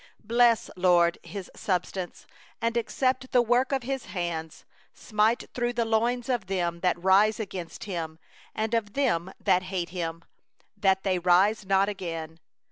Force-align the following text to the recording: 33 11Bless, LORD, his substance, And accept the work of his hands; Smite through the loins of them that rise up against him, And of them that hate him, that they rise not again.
33 0.27 0.35
11Bless, 0.35 0.69
LORD, 0.77 1.17
his 1.21 1.51
substance, 1.55 2.25
And 2.59 2.75
accept 2.75 3.31
the 3.31 3.41
work 3.43 3.71
of 3.71 3.83
his 3.83 4.05
hands; 4.05 4.65
Smite 4.95 5.43
through 5.53 5.73
the 5.73 5.85
loins 5.85 6.27
of 6.27 6.47
them 6.47 6.79
that 6.79 6.97
rise 6.99 7.39
up 7.39 7.43
against 7.43 7.83
him, 7.83 8.17
And 8.55 8.73
of 8.73 8.93
them 8.93 9.31
that 9.39 9.61
hate 9.61 9.89
him, 9.89 10.23
that 10.75 11.03
they 11.03 11.19
rise 11.19 11.67
not 11.67 11.87
again. 11.87 12.39